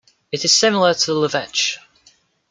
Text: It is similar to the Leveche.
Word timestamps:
It 0.31 0.43
is 0.43 0.51
similar 0.51 0.95
to 0.95 1.13
the 1.13 1.19
Leveche. 1.19 1.77